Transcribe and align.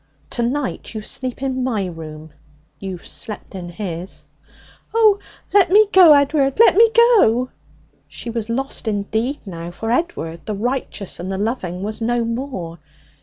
Tonight 0.31 0.95
you 0.95 1.01
sleep 1.01 1.43
in 1.43 1.63
my 1.63 1.85
room; 1.85 2.33
you've 2.79 3.07
slept 3.07 3.53
in 3.53 3.69
his.' 3.69 4.25
'Oh, 4.95 5.19
let 5.53 5.69
me 5.69 5.85
go, 5.93 6.13
Ed'ard! 6.15 6.59
let 6.59 6.75
me 6.75 6.89
go!' 6.91 7.51
She 8.07 8.31
was 8.31 8.49
lost 8.49 8.87
indeed 8.87 9.45
now. 9.45 9.69
For 9.69 9.91
Edward, 9.91 10.47
the 10.47 10.55
righteous 10.55 11.19
and 11.19 11.31
the 11.31 11.37
loving, 11.37 11.83
was 11.83 12.01
no 12.01 12.25
more. 12.25 12.79